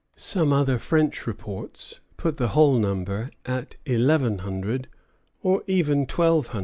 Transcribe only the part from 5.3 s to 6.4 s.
or even twelve